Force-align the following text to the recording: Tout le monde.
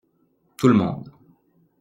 Tout 0.57 0.67
le 0.67 0.73
monde. 0.73 1.11